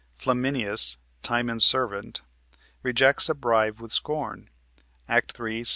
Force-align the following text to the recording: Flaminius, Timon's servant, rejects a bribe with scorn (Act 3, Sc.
Flaminius, 0.15 0.97
Timon's 1.21 1.63
servant, 1.63 2.23
rejects 2.81 3.29
a 3.29 3.35
bribe 3.35 3.79
with 3.79 3.91
scorn 3.91 4.49
(Act 5.07 5.33
3, 5.33 5.63
Sc. 5.63 5.69